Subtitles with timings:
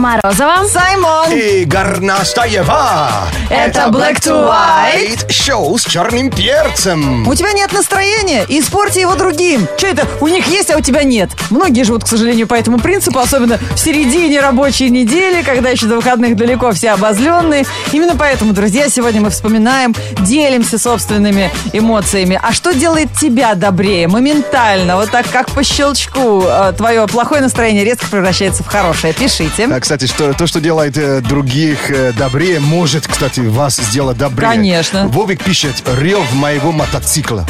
[0.00, 0.66] Морозова.
[0.66, 1.30] Саймон.
[1.30, 3.28] И Горнастаева.
[3.50, 5.30] Это Black to White.
[5.30, 7.28] Шоу с черным перцем.
[7.28, 8.46] У тебя нет настроения?
[8.48, 9.68] Испорти его другим.
[9.76, 10.06] Что это?
[10.22, 11.28] У них есть, а у тебя нет.
[11.50, 15.96] Многие живут, к сожалению, по этому принципу, особенно в середине рабочей недели, когда еще до
[15.96, 17.66] выходных далеко все обозленные.
[17.92, 22.40] Именно поэтому, друзья, сегодня мы вспоминаем, делимся собственными эмоциями.
[22.42, 24.08] А что делает тебя добрее?
[24.08, 29.12] Моментально, вот так как по щелчку, э, твое плохое настроение резко превращается в хорошее.
[29.12, 29.68] Пишите.
[29.70, 34.48] А, кстати, что, то, что делает э, других э, добрее, может, кстати, вас сделать добрее.
[34.48, 35.08] Конечно.
[35.08, 37.44] Вовик пишет «Рев моего мотоцикла».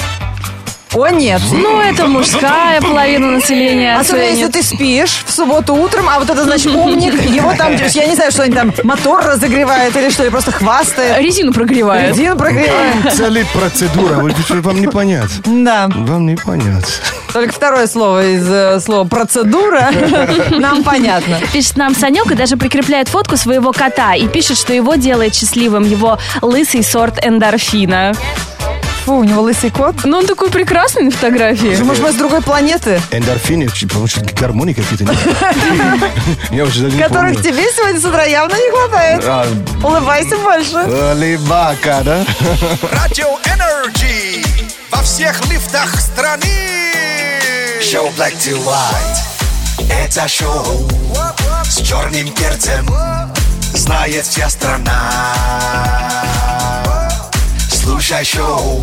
[0.94, 1.40] О, нет.
[1.52, 3.96] Ну, это мужская половина населения.
[3.96, 8.06] Особенно если ты спишь в субботу утром, а вот это значит умник, его там, я
[8.06, 11.18] не знаю, что они там, мотор разогревает или что, или просто хвастает.
[11.18, 12.16] Резину прогревает.
[12.16, 13.12] Резину прогревает.
[13.14, 14.22] Целая процедура.
[14.60, 15.30] Вам не понять.
[15.44, 17.00] Да, Вам не понять.
[17.32, 19.90] только второе слово из э, слова процедура
[20.50, 21.38] нам понятно.
[21.52, 25.84] Пишет нам Санек и даже прикрепляет фотку своего кота и пишет, что его делает счастливым
[25.84, 28.12] его лысый сорт эндорфина.
[29.10, 30.04] Фу, у него лысый кот.
[30.04, 31.74] Ну, он такой прекрасный на фотографии.
[31.82, 35.02] Может, мы с другой планеты, Эндорфины, потому что гормоны какие-то.
[35.02, 35.18] нет.
[36.52, 39.24] Я уже даже не которых тебе сегодня с утра явно не хватает.
[39.26, 39.48] А,
[39.82, 40.84] Улыбайся больше.
[41.16, 42.24] Улыбака, да?
[42.92, 44.44] Радио Energy
[44.92, 46.46] во всех лифтах страны.
[47.82, 49.90] Шоу Black to White.
[49.90, 50.88] Это шоу
[51.64, 52.86] с черным перцем.
[53.74, 55.00] Знает вся страна.
[57.82, 58.82] Слушай шоу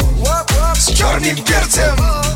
[0.75, 2.26] с черным перцем.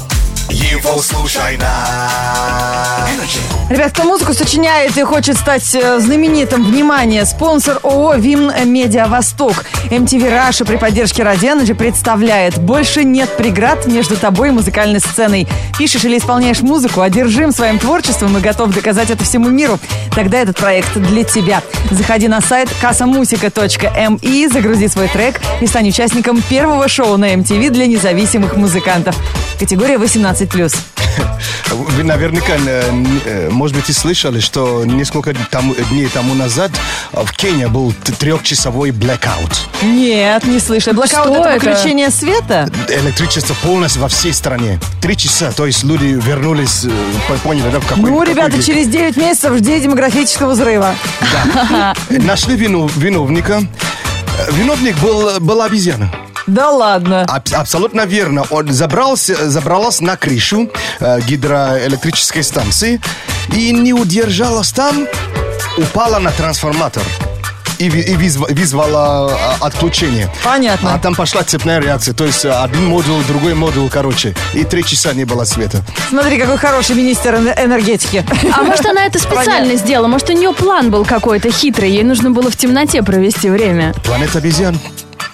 [0.49, 3.39] Его слушай на Energy.
[3.69, 9.63] Ребят, кто музыку сочиняет и хочет стать э, знаменитым, внимание, спонсор ООО «Вим Медиа Восток».
[9.89, 15.47] MTV Раша при поддержке Ради Energy представляет «Больше нет преград между тобой и музыкальной сценой».
[15.77, 19.79] Пишешь или исполняешь музыку, одержим своим творчеством и готов доказать это всему миру.
[20.13, 21.61] Тогда этот проект для тебя.
[21.89, 27.87] Заходи на сайт kasamusika.mi, загрузи свой трек и стань участником первого шоу на MTV для
[27.87, 29.15] независимых музыкантов.
[29.61, 30.30] Категория 18+.
[31.67, 32.91] Вы наверняка, э,
[33.25, 36.71] э, может быть, и слышали, что несколько тому- дней тому назад
[37.13, 39.51] э, в Кении был трехчасовой blackout.
[39.81, 40.93] Нет, не слышали.
[40.95, 41.65] Блокаут Что это это?
[41.65, 42.69] выключение света?
[42.87, 44.79] Электричество полностью во всей стране.
[45.01, 46.85] Три часа, то есть люди вернулись,
[47.27, 48.63] по- поняли, да, в какой Ну, какой ребята, день.
[48.63, 50.95] через 9 месяцев жди демографического взрыва.
[52.09, 53.63] Нашли вину, виновника.
[54.51, 56.11] Виновник был, была обезьяна.
[56.47, 57.23] Да ладно.
[57.27, 58.43] Аб- абсолютно верно.
[58.49, 60.69] Он забрался, забралась на крышу
[60.99, 62.99] э, гидроэлектрической станции
[63.55, 65.07] и не удержалась там,
[65.77, 67.03] упала на трансформатор
[67.77, 70.29] и, и вызвала а, отключение.
[70.43, 70.93] Понятно.
[70.93, 72.13] А там пошла цепная реакция.
[72.13, 74.35] То есть э, один модуль, другой модуль, короче.
[74.53, 75.81] И три часа не было света.
[76.09, 78.23] Смотри, какой хороший министр эн- энергетики.
[78.55, 80.07] А может, она это специально сделала?
[80.07, 81.91] Может, у нее план был какой-то хитрый?
[81.91, 83.93] Ей нужно было в темноте провести время.
[84.03, 84.77] Планета обезьян.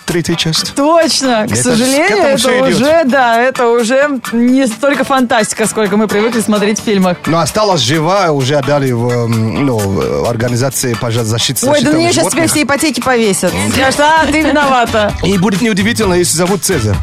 [0.07, 0.73] Третья часть.
[0.73, 1.45] Точно.
[1.47, 2.75] К Это сожалению, это всё идет.
[2.77, 7.17] уже, да, это уже не столько фантастика, сколько мы привыкли смотреть в фильмах.
[7.25, 11.67] Но осталась жива, уже отдали в, ну, в организации пожарозащиты.
[11.69, 12.49] Ой, да нее сейчас животных.
[12.49, 13.51] все ипотеки повесят.
[13.73, 15.13] Скажут, а, ты виновата.
[15.23, 16.95] И будет неудивительно, если зовут Цезарь.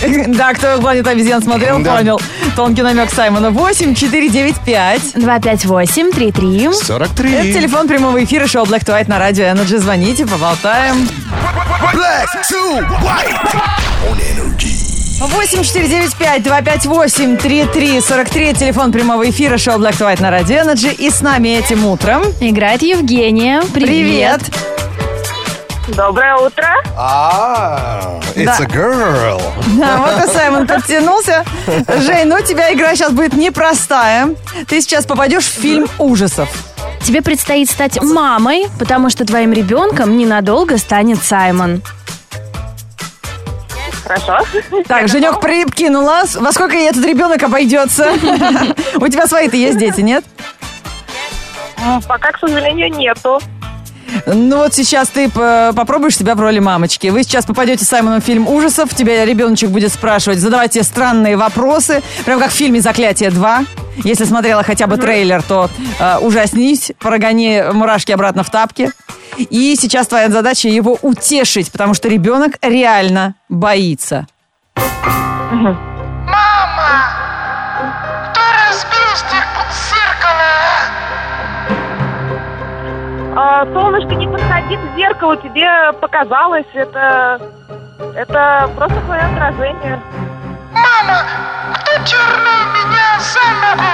[0.28, 1.96] Да, кто «Планет обезьян» смотрел, Да.
[1.96, 2.20] понял.
[2.56, 3.50] Тонкий намек Саймона.
[3.50, 6.72] 8 495 258-33.
[6.72, 7.32] 43.
[7.32, 9.78] Это телефон прямого эфира шоу Black to White на радио Energy.
[9.78, 11.08] Звоните, поболтаем.
[11.92, 13.54] Black to White
[14.08, 14.76] on Energy.
[15.20, 20.94] 8 495 258 3343 Телефон прямого эфира шоу Black to White на радио Energy.
[20.94, 22.22] И с нами этим утром.
[22.40, 23.62] Играет Евгения.
[23.74, 24.40] Привет.
[25.96, 26.68] Доброе утро.
[26.96, 29.40] А, it's a girl.
[29.78, 31.44] Да, вот и Саймон подтянулся.
[31.66, 34.34] Жень, ну у тебя игра сейчас будет непростая.
[34.68, 36.48] Ты сейчас попадешь в фильм ужасов.
[37.02, 41.82] Тебе предстоит стать мамой, потому что твоим ребенком ненадолго станет Саймон.
[44.04, 44.38] Хорошо.
[44.86, 48.12] Так, Женек прикинула, во сколько ей этот ребенок обойдется.
[48.96, 50.24] У тебя свои-то есть дети, нет?
[52.06, 53.40] Пока, к сожалению, нету.
[54.26, 57.08] Ну вот сейчас ты п- попробуешь себя в роли мамочки.
[57.08, 61.36] Вы сейчас попадете с Саймоном в фильм ужасов, тебя ребеночек будет спрашивать, задавать тебе странные
[61.36, 63.66] вопросы, прям как в фильме «Заклятие 2».
[64.04, 65.68] Если смотрела хотя бы трейлер, то
[65.98, 68.90] э, ужаснись, прогони мурашки обратно в тапки.
[69.36, 74.26] И сейчас твоя задача его утешить, потому что ребенок реально боится.
[74.74, 75.76] Кто
[83.36, 87.40] А, солнышко, не подходи к зеркалу, тебе показалось, это...
[88.16, 90.00] Это просто твое отражение.
[90.72, 91.22] Мама,
[91.74, 93.92] кто дернул меня за ногу?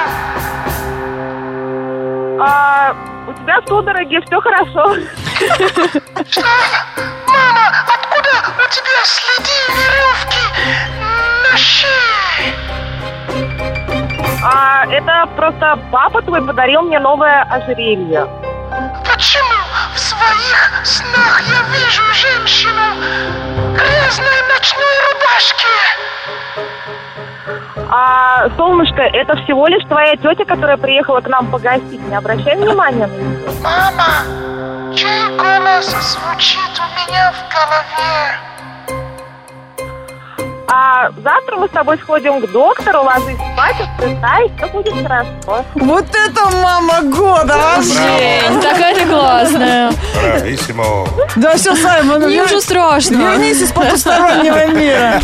[2.41, 2.94] А,
[3.27, 4.97] у тебя судороги, все хорошо.
[7.27, 10.44] Мама, откуда у тебя следы веревки
[11.50, 12.55] на шее?
[14.43, 18.27] А это просто папа твой подарил мне новое ожерелье.
[21.87, 22.83] Вижу женщину
[23.75, 25.69] грязной ночной рубашке?
[27.88, 32.00] А, солнышко, это всего лишь твоя тетя, которая приехала к нам погостить.
[32.09, 33.09] Не обращай внимания.
[33.62, 38.56] Мама, чей голос звучит у меня в голове?
[40.69, 45.65] А завтра мы с тобой сходим к доктору, ложись спать, отдыхай, все будет хорошо.
[45.77, 47.93] Вот это мама года вообще.
[47.93, 49.93] Жень, такая ты классная.
[50.21, 51.07] Брависсимо.
[51.37, 53.17] Да все, Саймон, Мне вер- уже страшно.
[53.17, 55.21] Вернись из потустороннего мира.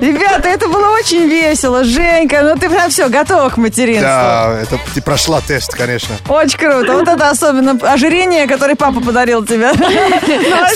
[0.00, 1.82] Ребята, это было очень весело.
[1.82, 4.06] Женька, ну ты прям все, готова к материнству.
[4.08, 6.14] Да, это ты прошла тест, конечно.
[6.28, 6.92] Очень круто.
[6.92, 9.72] Вот это особенно ожирение, которое папа подарил тебе.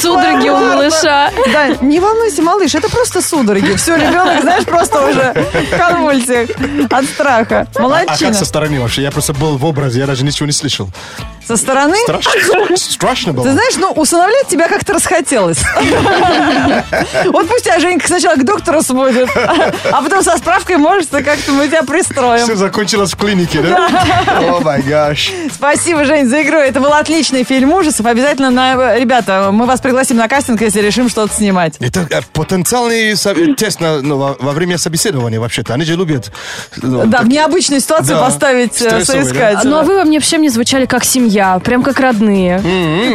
[0.01, 1.31] Судороги у малыша.
[1.53, 3.75] Да, не волнуйся, малыш, это просто судороги.
[3.77, 6.51] Все, ребенок, знаешь, просто уже в конвульсиях
[6.91, 7.67] от страха.
[7.75, 8.31] А Молодчина.
[8.31, 9.03] как со стороны вообще?
[9.03, 10.91] Я просто был в образе, я даже ничего не слышал.
[11.47, 11.97] Со стороны?
[12.05, 13.45] Страшно, страшно было.
[13.45, 15.59] Ты знаешь, ну, усыновлять тебя как-то расхотелось.
[17.33, 21.67] Вот пусть тебя Женька сначала к доктору сводит, а потом со справкой, может, как-то мы
[21.69, 22.57] тебя Все пристроим.
[22.57, 23.89] закончилось в клинике, да?
[24.57, 25.33] О май гаш.
[25.53, 26.59] Спасибо, Жень, за игру.
[26.59, 28.07] Это был отличный фильм ужасов.
[28.07, 28.97] Обязательно, на...
[28.99, 31.75] ребята, мы вас пригласим на кастинг, если решим что-то снимать.
[31.81, 33.15] Это э, потенциальный
[33.57, 35.75] тест на- ну, во время собеседования вообще-то.
[35.75, 36.31] Они же любят...
[36.77, 39.61] ну, Да, так- в необычную ситуацию Да, поставить э, соискателя.
[39.65, 42.61] Ну а вы во мне вообще мне звучали как семья, прям как родные.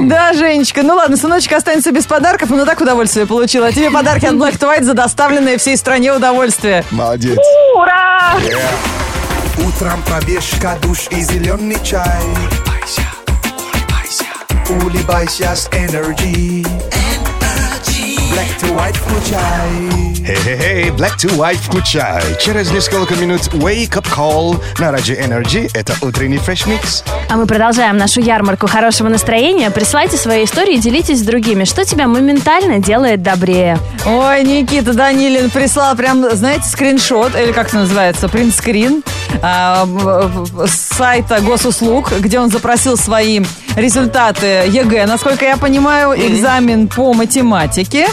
[0.01, 3.63] Да, Женечка, ну ладно, сыночек останется без подарков, но так удовольствие получил.
[3.63, 6.83] А тебе подарки от Black to White за доставленное всей стране удовольствие.
[6.91, 7.37] Молодец.
[7.75, 8.33] Ура!
[9.65, 12.03] Утром пробежка, душ и зеленый чай.
[14.69, 16.65] Улыбайся с Energy.
[18.31, 20.16] Black to white включай.
[20.27, 22.21] Хей-хей-хей, Black to White включай.
[22.41, 25.71] Через несколько минут Wake Up Call на Раджи Energy.
[25.73, 27.05] Это утренний фреш микс.
[27.29, 29.71] А мы продолжаем нашу ярмарку хорошего настроения.
[29.71, 33.79] Присылайте свои истории и делитесь с другими, что тебя моментально делает добрее.
[34.05, 39.03] Ой, Никита Данилин прислал прям, знаете, скриншот, или как это называется, принтскрин
[39.41, 39.87] а,
[40.65, 43.41] с сайта госуслуг, где он запросил свои
[43.77, 48.07] результаты ЕГЭ, насколько я понимаю, экзамен по математике.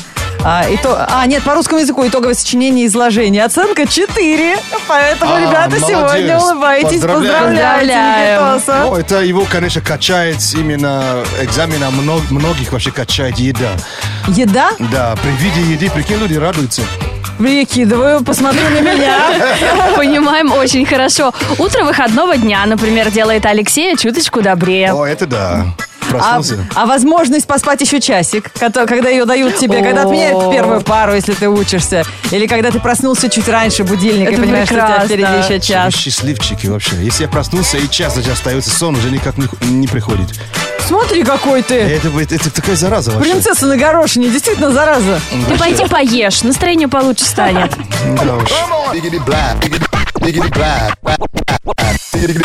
[0.44, 3.44] А, и то, а, нет, по русскому языку итоговое сочинение и изложение.
[3.44, 4.58] Оценка 4.
[4.86, 5.88] Поэтому, А, ребята, молодец.
[5.88, 6.90] сегодня улыбаетесь.
[7.00, 8.60] Поздравляем.
[8.60, 8.84] Поздравляем.
[8.90, 13.70] Ну, это его, конечно, качает именно экзамена мног- многих вообще качает еда.
[14.28, 14.72] Еда?
[14.78, 16.82] Да, при виде еды, прикинь, люди радуются.
[17.38, 19.16] Прикидываю, посмотри на меня.
[19.96, 21.32] Понимаем очень хорошо.
[21.58, 24.92] Утро выходного дня, например, делает Алексея чуточку добрее.
[24.92, 25.66] О, это да.
[26.18, 26.66] А, Проснулся.
[26.74, 31.48] а возможность поспать еще часик, когда ее дают тебе, когда отменяют первую пару, если ты
[31.48, 35.08] учишься, или когда ты проснулся чуть раньше будильника, и Это понимаешь, что у тебя прекрасно.
[35.08, 35.94] впереди еще Вы час.
[35.94, 36.96] счастливчики вообще.
[37.02, 40.28] Если я проснулся и час даже остается сон, уже никак не, не приходит.
[40.86, 41.76] Смотри, какой ты!
[41.76, 43.30] Это, это, это такая зараза вообще.
[43.30, 45.18] Принцесса на горошине, действительно зараза.
[45.48, 47.72] Ты пойди поешь, настроение получше станет.
[48.24, 48.50] Да уж.
[50.24, 50.98] Diggity black,
[52.14, 52.40] diggity,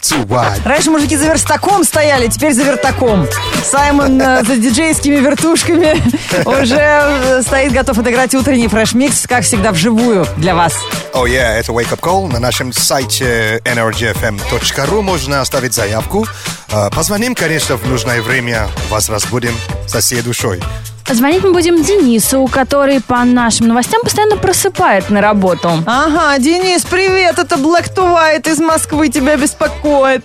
[0.00, 0.64] to white.
[0.64, 3.26] Раньше мужики за верстаком стояли, теперь за вертаком.
[3.62, 6.02] Саймон э, за диджейскими вертушками
[6.46, 10.72] уже э, стоит, готов отыграть утренний fresh mix, как всегда, вживую для вас.
[11.12, 12.32] О, yeah, это Wake Up Call.
[12.32, 16.26] На нашем сайте energyfm.ru можно оставить заявку.
[16.70, 18.68] Э, Позвоним, конечно, в нужное время.
[18.88, 19.52] Вас разбудим
[19.86, 20.62] со всей душой.
[21.08, 25.70] Звонить мы будем Денису, который по нашим новостям постоянно просыпает на работу.
[25.86, 30.24] Ага, Денис, привет, это Black to White из Москвы тебя беспокоит.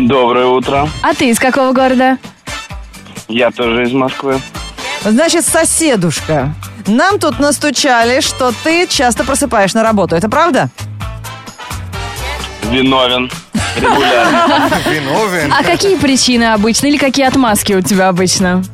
[0.00, 0.88] Доброе утро.
[1.02, 2.18] А ты из какого города?
[3.28, 4.40] Я тоже из Москвы.
[5.04, 6.52] Значит, соседушка,
[6.88, 10.16] нам тут настучали, что ты часто просыпаешь на работу.
[10.16, 10.70] Это правда?
[12.64, 13.30] Виновен.
[13.76, 14.70] Регулярно.
[14.90, 15.52] Виновен.
[15.52, 18.64] А какие причины обычно или какие отмазки у тебя обычно?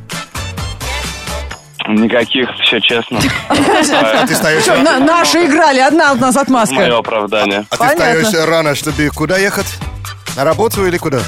[1.89, 3.21] Никаких, все честно.
[3.21, 6.97] Ты встаешь рано, наши играли, одна от нас Мое отмазка.
[6.99, 7.65] оправдание.
[7.71, 9.67] а ты встаешь рано, чтобы куда ехать?
[10.37, 11.21] На работу или куда?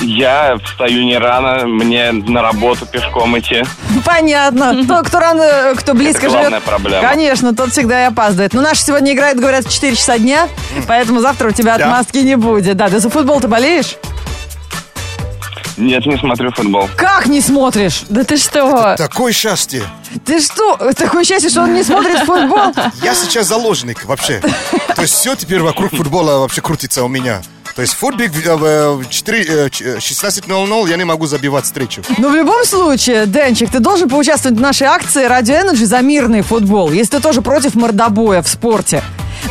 [0.00, 3.64] Я встаю не рано, мне на работу пешком идти.
[4.06, 4.86] Понятно.
[4.86, 6.62] Тот, кто рано, кто близко Это главная живет.
[6.62, 7.02] проблема.
[7.02, 8.54] Конечно, тот всегда и опаздывает.
[8.54, 10.48] Но наши сегодня играют, говорят, в 4 часа дня,
[10.86, 11.86] поэтому завтра у тебя Да.
[11.86, 12.76] отмазки не будет.
[12.76, 13.96] Да, ты за футбол ты болеешь?
[15.78, 16.88] Нет, не смотрю футбол.
[16.96, 18.04] Как не смотришь?
[18.08, 18.96] Да ты что?
[18.96, 19.82] Такое счастье.
[20.24, 20.76] Ты что?
[20.96, 22.72] Такое счастье, что он не смотрит футбол?
[23.02, 24.40] Я сейчас заложник вообще.
[24.94, 27.42] То есть все теперь вокруг футбола вообще крутится у меня.
[27.78, 32.02] То есть футбик в, э, в 4, э, э, 16.00 я не могу забивать встречу.
[32.18, 36.42] Но в любом случае, Денчик, ты должен поучаствовать в нашей акции «Радио Energy» за мирный
[36.42, 36.90] футбол.
[36.90, 39.00] Если ты тоже против мордобоя в спорте,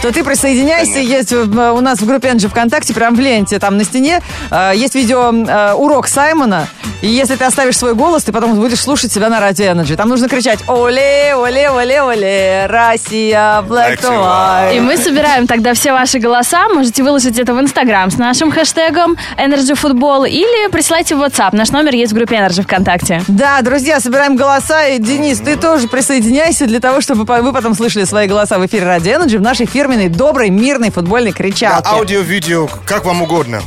[0.02, 1.00] то ты присоединяйся.
[1.00, 4.72] Есть э, у нас в группе Energy ВКонтакте, прям в ленте, там на стене, э,
[4.76, 6.68] есть видео э, урок Саймона.
[7.02, 9.96] И если ты оставишь свой голос, ты потом будешь слушать себя на Радио Energy.
[9.96, 14.76] Там нужно кричать «Оле, оле, оле, оле, Россия, black to white».
[14.76, 16.68] И мы собираем тогда все ваши голоса.
[16.70, 21.50] Можете выложить это в Инстаграм с нашим хэштегом Energy Football или присылайте в WhatsApp.
[21.56, 23.22] Наш номер есть в группе Energy ВКонтакте.
[23.28, 24.88] Да, друзья, собираем голоса.
[24.88, 28.86] И, Денис, ты тоже присоединяйся для того, чтобы вы потом слышали свои голоса в эфире
[28.86, 31.88] Радио Energy в нашей фирменной, доброй, мирной футбольной кричалке.
[31.88, 33.62] Аудио, видео, как вам угодно.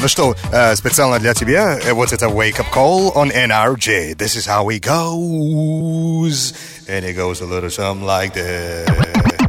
[0.00, 4.16] Ну что, э, специально для тебя, э, вот это Wake Up Call on NRJ.
[4.16, 6.52] This is how it goes.
[6.88, 9.45] And it goes a little something like that.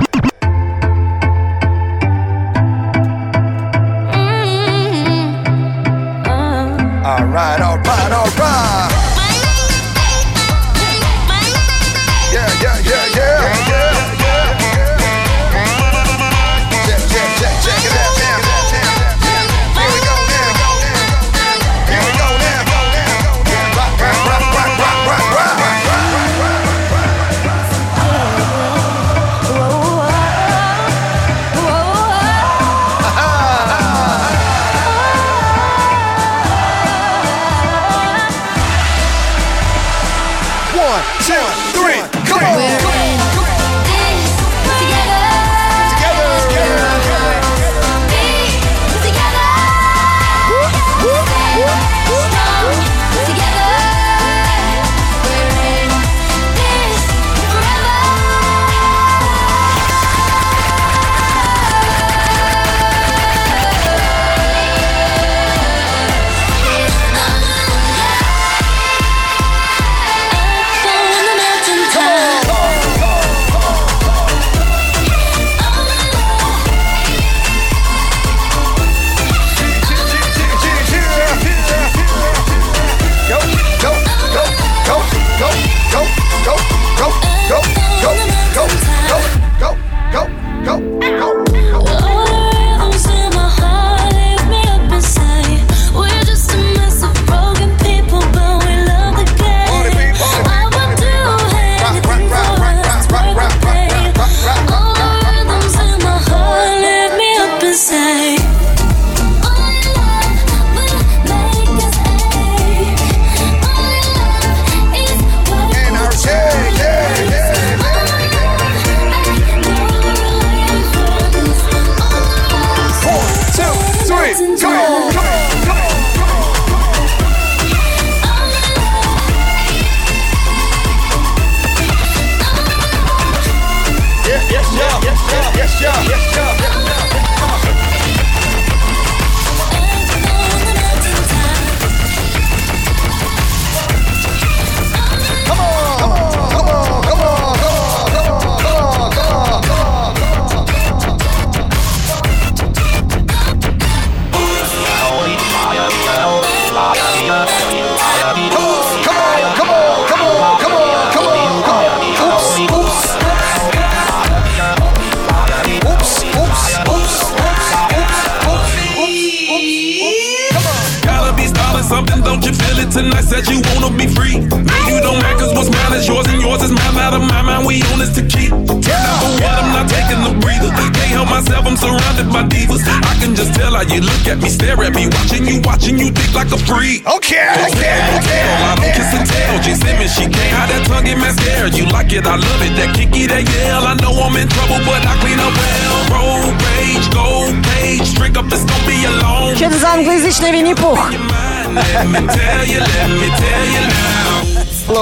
[176.76, 177.02] yours and yours is mine.
[177.02, 178.50] Out of my mind, we own this to keep.
[178.52, 180.68] Number one, I'm not taking a breather.
[180.68, 182.84] Can't help myself, I'm surrounded by divas.
[182.84, 185.98] I can just tell how you look at me, stare at me, watching you, watching
[185.98, 187.06] you think like a freak.
[187.06, 188.44] Okay, okay, okay.
[188.68, 189.56] I don't kiss and tell.
[189.64, 189.74] J.
[189.74, 191.70] Simmons, she can't hide that tongue in mascara.
[191.70, 192.76] You like it, I love it.
[192.76, 193.86] That kicky, that yell.
[193.88, 195.96] I know I'm in trouble, but I clean up well.
[196.12, 200.52] Road rage, gold page, drink up, it's gonna be a long Что это за англоязычный
[200.52, 200.98] Винни-Пух?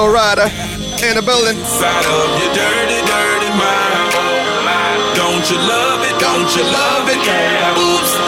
[0.01, 1.56] your in the building.
[1.64, 5.16] Side of your dirty, dirty mind.
[5.16, 6.18] Don't you love it?
[6.18, 7.18] Don't you love it?
[7.78, 8.25] Oops.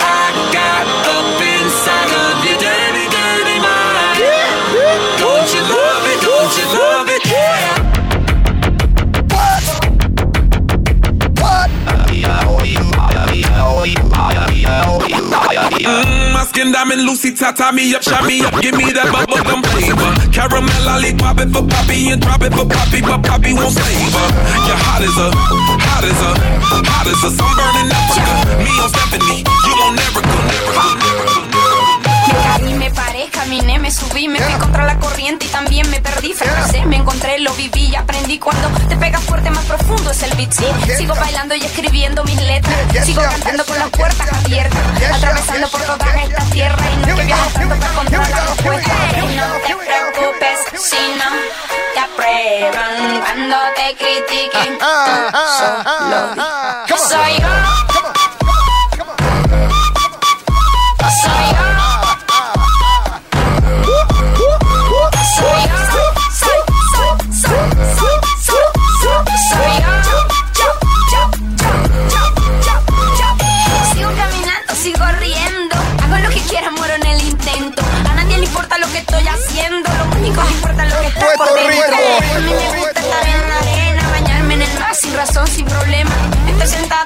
[16.79, 20.13] Diamond Lucy tie me up, shine me up, give me that bubble gum flavor.
[20.31, 24.29] Caramel lollipop it for Poppy and drop it for Poppy, but Poppy won't save her.
[24.63, 26.31] You're hot as a, hot as a,
[26.87, 28.63] hot as a sunburn in Africa.
[28.63, 31.18] Me on Stephanie, you
[32.29, 35.99] Me caí, me paré, caminé, me subí, me fui contra la corriente y también me
[36.01, 36.35] perdí.
[36.35, 38.39] Fracasé, me encontré, lo viví y aprendí.
[38.39, 40.67] Cuando te pegas fuerte, más profundo es el beat, sí.
[40.99, 43.07] Sigo bailando y escribiendo mis letras.
[43.07, 44.79] Sigo cantando con las puertas abiertas,
[45.15, 46.87] atravesando por todas estas tierras.
[46.93, 48.93] Y no es que viajo tanto para encontrar la respuesta.
[49.37, 51.31] No te preocupes si no
[51.95, 54.79] te aprueban cuando te critiquen.
[56.89, 58.18] Solo soy yo.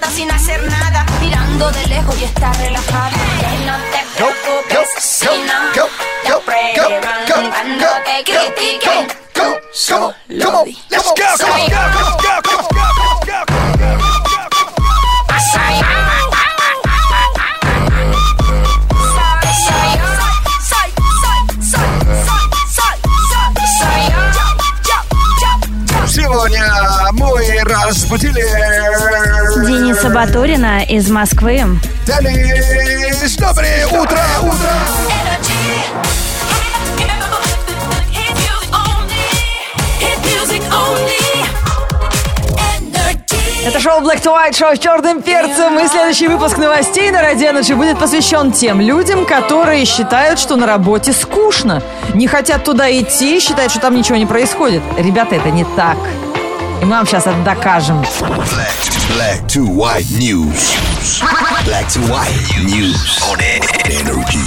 [0.03, 3.11] nada sin hacer nada, mirando de lejos y está relajada.
[3.41, 5.89] Hey, no te preocupes, si no, yo,
[6.29, 6.43] yo,
[7.51, 9.43] cuando te critiquen, tú
[9.73, 10.77] solo di.
[10.91, 13.53] Let's go, let's go, let's go, let's go, let's go.
[19.63, 20.37] Soy yo, soy,
[20.71, 20.89] soy,
[21.23, 21.87] soy, soy,
[22.77, 22.97] soy,
[23.31, 24.47] soy, soy yo, yo,
[24.89, 24.99] yo,
[26.11, 26.92] yo.
[27.87, 28.43] Разбудили
[29.67, 31.65] Дениса Батурина из Москвы.
[32.07, 34.71] Денис, доброе утро, утро.
[43.65, 45.79] Это шоу Black to White, шоу с черным перцем.
[45.79, 50.67] И следующий выпуск новостей на Радио Energy будет посвящен тем людям, которые считают, что на
[50.67, 51.81] работе скучно.
[52.13, 54.83] Не хотят туда идти, считают, что там ничего не происходит.
[54.99, 55.97] Ребята, это не так.
[56.83, 58.03] И мы вам сейчас это докажем.
[58.03, 60.75] Black to white news.
[61.65, 62.35] Black to white
[62.65, 63.39] news on
[63.85, 64.41] energy.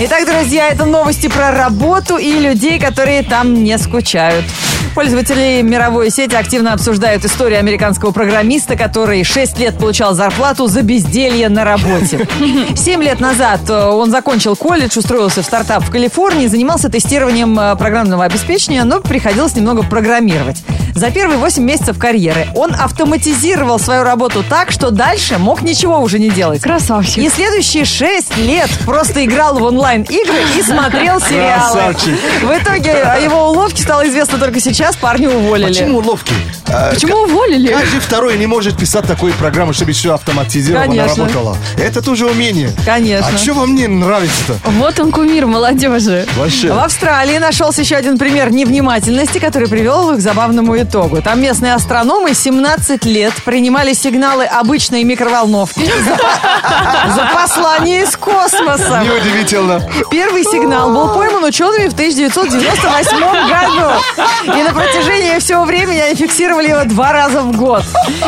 [0.00, 4.44] Итак, друзья, это новости про работу и людей, которые там не скучают.
[4.94, 11.48] Пользователи мировой сети активно обсуждают историю американского программиста, который 6 лет получал зарплату за безделье
[11.48, 12.28] на работе.
[12.76, 17.74] 7 лет назад э, он закончил колледж, устроился в стартап в Калифорнии, занимался тестированием э,
[17.76, 20.62] программного обеспечения, но приходилось немного программировать.
[20.94, 26.18] За первые 8 месяцев карьеры он автоматизировал свою работу так, что дальше мог ничего уже
[26.18, 26.62] не делать.
[26.62, 27.18] Красавчик.
[27.18, 31.72] И следующие 6 лет просто играл в онлайн-игры и смотрел сериалы.
[31.72, 32.14] Красавчик.
[32.42, 35.68] В итоге о его уловке стало известно только сейчас, парня уволили.
[35.68, 36.34] Почему ловкий?
[36.68, 37.72] А, Почему уволили?
[37.72, 41.24] Каждый второй не может писать такую программу, чтобы все автоматизировано Конечно.
[41.24, 41.56] работало.
[41.76, 42.70] Это тоже умение.
[42.84, 43.28] Конечно.
[43.34, 44.56] А что вам не нравится-то?
[44.70, 46.26] Вот он кумир молодежи.
[46.36, 46.72] Вообще.
[46.72, 51.22] В Австралии нашелся еще один пример невнимательности, который привел их к забавному итогу.
[51.22, 59.02] Там местные астрономы 17 лет принимали сигналы обычной микроволновки за, за послание из космоса.
[59.04, 59.82] Неудивительно.
[60.10, 63.18] Первый сигнал был пойман учеными в 1998
[63.48, 64.58] году.
[64.58, 67.84] И на протяжении всего времени они фиксировали его два раза в год.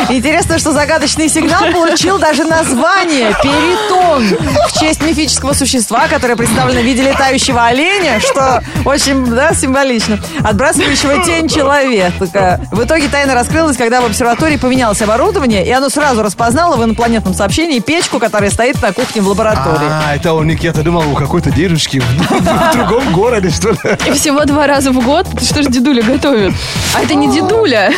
[0.09, 4.37] Интересно, что загадочный сигнал получил даже название «Перитон»
[4.67, 11.23] в честь мифического существа, которое представлено в виде летающего оленя, что очень да, символично, отбрасывающего
[11.23, 12.13] тень человека.
[12.71, 17.33] В итоге тайна раскрылась, когда в обсерватории поменялось оборудование, и оно сразу распознало в инопланетном
[17.33, 19.87] сообщении печку, которая стоит на кухне в лаборатории.
[19.89, 23.77] А, это у них, я-то думал, у какой-то дедушки в, другом городе, что ли.
[24.07, 25.27] И всего два раза в год.
[25.41, 26.53] Что ж дедуля готовит?
[26.95, 27.91] А это не дедуля.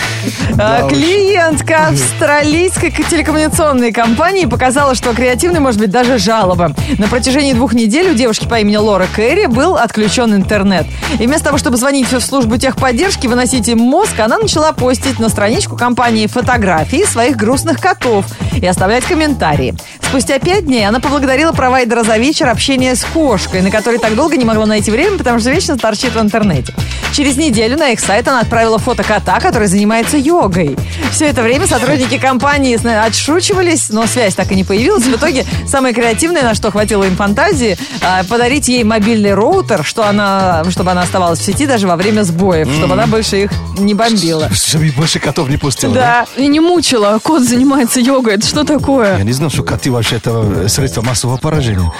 [0.59, 0.87] А.
[0.87, 6.73] Клиентка австралийской телекоммуникационной компании показала, что креативной может быть даже жалоба.
[6.97, 10.85] На протяжении двух недель у девушки по имени Лора Кэрри был отключен интернет.
[11.19, 15.29] И вместо того, чтобы звонить в службу техподдержки, выносить им мозг, она начала постить на
[15.29, 18.25] страничку компании фотографии своих грустных котов
[18.61, 19.75] и оставлять комментарии.
[20.01, 24.37] Спустя пять дней она поблагодарила провайдера за вечер общения с кошкой, на который так долго
[24.37, 26.73] не могла найти время, потому что вечно торчит в интернете.
[27.13, 30.77] Через неделю на их сайт она отправила фото кота, который занимается йогой.
[31.11, 35.03] Все это время сотрудники компании отшучивались, но связь так и не появилась.
[35.03, 40.07] В итоге самое креативное, на что хватило им фантазии, а, подарить ей мобильный роутер, что
[40.07, 43.93] она, чтобы она оставалась в сети даже во время сбоев, чтобы она больше их не
[43.93, 44.26] бомбила.
[44.53, 46.25] Чтобы больше котов не пустил, Да.
[46.35, 47.19] И не мучила.
[47.23, 48.35] Кот занимается йогой.
[48.35, 49.17] Это что такое?
[49.17, 51.91] Я не знал, что коты вообще это средство массового поражения.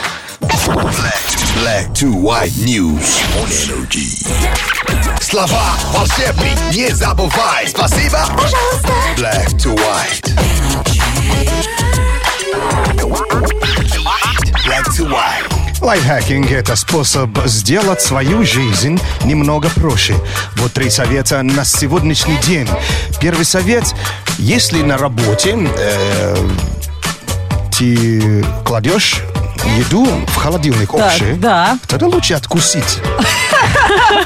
[0.42, 4.28] Black to white news on energy.
[5.22, 7.68] Слово волшебное, не забывай.
[7.68, 8.20] Спасибо.
[8.36, 8.94] Пожалуйста.
[9.18, 10.34] Black to white.
[14.66, 15.37] Black to white.
[15.88, 20.16] Лайфхакинг– это способ сделать свою жизнь немного проще.
[20.58, 22.68] Вот три совета на сегодняшний день.
[23.22, 23.96] Первый совет–
[24.38, 26.36] если на работе э,
[27.72, 29.22] ты кладешь
[29.78, 31.80] еду в холодильник общий, да.
[31.88, 33.00] тогда лучше откусить.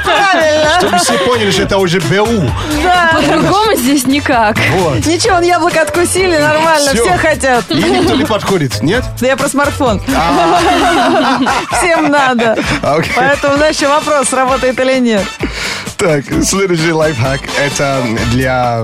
[0.04, 0.70] Правильно.
[0.78, 2.52] Чтобы все поняли, что это уже БУ.
[2.84, 3.12] Да.
[3.14, 4.58] По-другому здесь никак.
[4.72, 5.06] Вот.
[5.06, 7.04] Ничего, он яблоко откусили, нормально, Всё.
[7.06, 7.70] все хотят.
[7.70, 9.04] И никто не подходит, нет?
[9.20, 10.02] Да я про смартфон.
[11.78, 12.58] Всем надо.
[12.82, 13.00] А.
[13.16, 15.24] Поэтому, еще вопрос, сработает или нет.
[16.02, 18.84] Так, следующий лайфхак– это для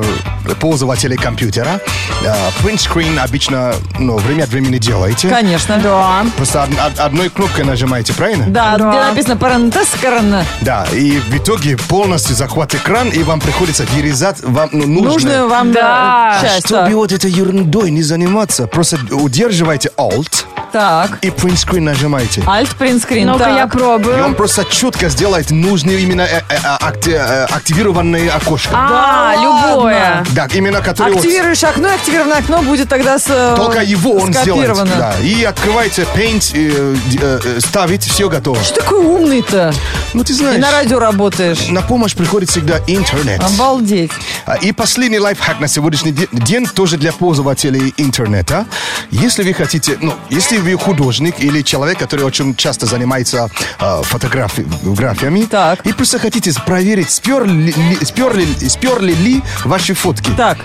[0.59, 1.79] пользователей компьютера.
[2.23, 5.27] А, Print screen обычно ну, время от времени делаете.
[5.27, 5.79] Конечно.
[5.81, 6.25] Да.
[6.35, 8.45] Просто од- од- одной кнопкой нажимаете, правильно?
[8.47, 8.89] Да, Да.
[8.91, 10.45] где написано парантез корона.
[10.61, 15.13] Да, и в итоге полностью захват экран, и вам приходится вырезать вам ну, нужное.
[15.13, 16.37] Нужную вам Да.
[16.39, 16.67] да, часть.
[16.67, 21.17] Чтобы вот этой ерундой не заниматься, просто удерживайте Alt Так.
[21.23, 22.43] и print screen нажимаете.
[22.45, 23.25] Альт принтскрин.
[23.27, 23.73] Ну-ка, я так.
[23.73, 24.23] И пробую.
[24.23, 26.57] он просто четко сделает нужные именно э, э,
[27.07, 28.71] акти- э, активированные окошко.
[28.73, 29.93] А, Да любое.
[30.15, 30.25] ладно.
[30.31, 34.11] Да, именно которые вот Активируешь окно, и активированное окно будет тогда с, э, только его
[34.13, 34.73] он сделает.
[34.97, 35.13] Да.
[35.21, 38.61] И открываете Paint, э, э, э, ставить, все готово.
[38.63, 39.73] Что такой умный-то?
[40.13, 41.67] Ну, ты И знаешь, на радио работаешь.
[41.69, 43.41] на помощь приходит всегда интернет.
[43.43, 44.11] Обалдеть.
[44.45, 48.65] А, И последний лайфхак на сегодняшний де- день тоже для пользователей интернета.
[49.11, 54.65] Если вы хотите, ну, если вы художник или человек, который очень часто занимается э, фотографи-
[54.83, 55.85] фотографиями, Так.
[55.85, 60.31] и просто хотите проверить, сперли, ли- сперли, сперли ли ваши фотки.
[60.37, 60.57] Так.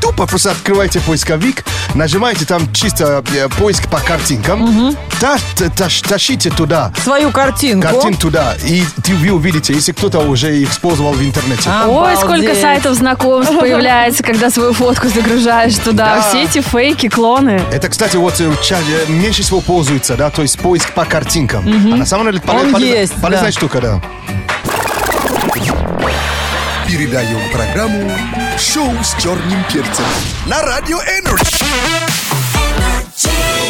[0.00, 6.50] Тупо просто открываете поисковик, нажимаете там чисто э, поиск по картинкам, та- та- тащ- тащите
[6.50, 7.88] туда Свою картинку.
[7.88, 11.70] картин туда, и ты- вы увидите, если кто-то уже их использовал в интернете.
[11.86, 12.60] Ой, сколько Обалдеть.
[12.60, 16.16] сайтов знакомств появляется, когда свою фотку загружаешь туда.
[16.16, 16.20] Да.
[16.28, 17.62] Все эти фейки, клоны.
[17.72, 21.64] Это, кстати, вот э, э, меньше всего пользуется, да, то есть поиск по картинкам.
[21.66, 23.56] А на самом деле поле- Он полезна- есть, полезная да.
[23.56, 24.02] штука, да.
[26.86, 28.10] Передаем программу
[28.58, 30.04] «Шоу с черным перцем»
[30.46, 31.64] на Радио Energy.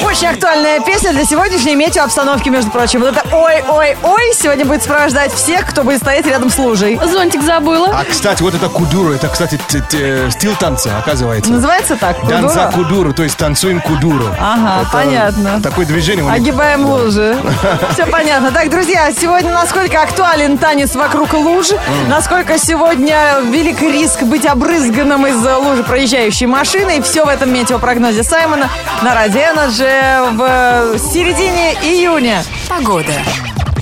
[0.04, 3.00] Очень актуальная песня для сегодняшней метеообстановки, между прочим.
[3.00, 7.00] Вот это «Ой-ой-ой» сегодня будет сопровождать всех, кто будет стоять рядом с лужей.
[7.04, 7.88] Зонтик забыла.
[7.88, 11.50] А, кстати, вот это кудуру, это, кстати, т- т- стиль танца, оказывается.
[11.52, 12.18] Называется так?
[12.20, 12.70] Кудура?
[12.74, 14.26] кудуру, то есть танцуем кудуру.
[14.38, 15.62] Ага, Это понятно.
[15.62, 16.36] Такое движение у них.
[16.36, 17.36] Огибаем лужи.
[17.94, 18.50] Все понятно.
[18.52, 21.68] Так, друзья, сегодня насколько актуален танец вокруг луж,
[22.08, 26.98] насколько сегодня велик риск быть обрызганным из лужи проезжающей машины.
[26.98, 28.68] И все в этом метеопрогнозе Саймона
[29.02, 32.42] на Радио Energy в середине июня.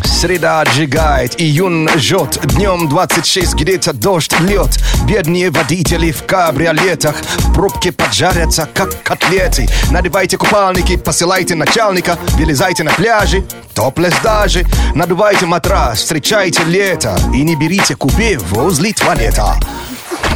[0.05, 4.71] Среда отжигает, июнь жжет, днем 26 где-то дождь льет.
[5.07, 9.69] Бедные водители в кабриолетах в пробке поджарятся, как котлеты.
[9.91, 14.65] Надевайте купальники, посылайте начальника, вылезайте на пляже, топлес даже.
[14.97, 19.55] Надувайте матрас, встречайте лето и не берите купе возле туалета.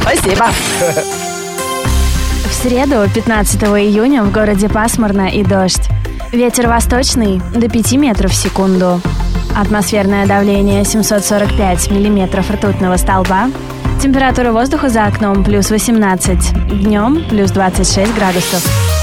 [0.01, 0.47] Спасибо.
[2.49, 5.89] В среду, 15 июня, в городе пасмурно и дождь.
[6.31, 9.01] Ветер восточный до 5 метров в секунду.
[9.55, 13.49] Атмосферное давление 745 миллиметров ртутного столба.
[14.01, 16.81] Температура воздуха за окном плюс 18.
[16.81, 18.96] Днем плюс 26 градусов.